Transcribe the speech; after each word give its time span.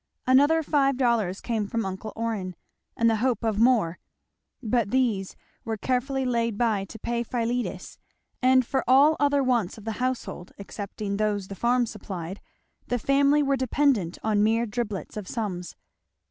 Another 0.25 0.63
five 0.63 0.97
dollars 0.97 1.41
came 1.41 1.67
from 1.67 1.85
uncle 1.85 2.11
Orrin, 2.15 2.55
and 2.97 3.07
the 3.07 3.17
hope 3.17 3.43
of 3.43 3.59
more; 3.59 3.99
but 4.63 4.89
these 4.89 5.35
were 5.63 5.77
carefully 5.77 6.25
laid 6.25 6.57
by 6.57 6.85
to 6.85 6.97
pay 6.97 7.21
Philetus; 7.21 7.99
and 8.41 8.65
for 8.65 8.83
all 8.89 9.15
other 9.19 9.43
wants 9.43 9.77
of 9.77 9.85
the 9.85 9.99
household 10.01 10.53
excepting 10.57 11.17
those 11.17 11.49
the 11.49 11.53
farm 11.53 11.85
supplied 11.85 12.41
the 12.87 12.97
family 12.97 13.43
were 13.43 13.55
dependent 13.55 14.17
on 14.23 14.43
mere 14.43 14.65
driblets 14.65 15.17
of 15.17 15.27
sums. 15.27 15.75